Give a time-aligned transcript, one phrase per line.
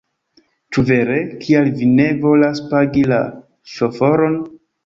[0.77, 1.17] Ĉu vere?
[1.43, 3.23] Kial vi ne volas pagi la
[3.75, 4.41] ŝoforon?